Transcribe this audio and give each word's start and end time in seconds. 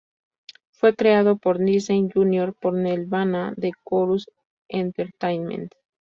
Fue 0.71 0.95
creado 0.95 1.37
por 1.37 1.59
Disney 1.59 2.09
Junior 2.11 2.55
por 2.55 2.73
Nelvana 2.73 3.53
de 3.55 3.71
Corus 3.83 4.31
Entertainment. 4.67 5.73